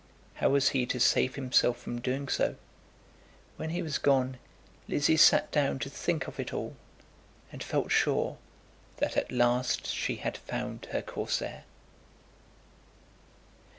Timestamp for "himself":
1.35-1.77